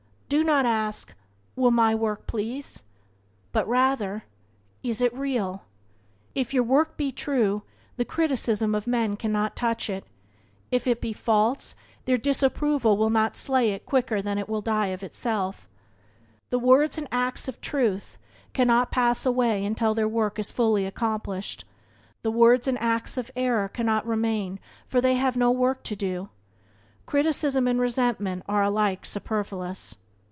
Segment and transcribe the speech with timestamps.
[0.27, 1.13] Do not ask:
[1.57, 2.85] "Will my work please?"
[3.51, 3.67] but:
[4.81, 5.63] "Is it real?"
[6.33, 7.63] If your work be true
[7.97, 10.05] the criticism of men cannot touch it;
[10.71, 11.75] if it be false
[12.05, 15.67] their disapproval will not slay it quicker than it will die of itself.
[16.49, 18.17] The words and acts of Truth
[18.53, 21.65] cannot pass away until their work is fully accomplished;
[22.21, 26.29] the words and acts of error cannot remain, for they have no work to do.
[27.05, 29.97] Criticism and resentment are alike superfluous.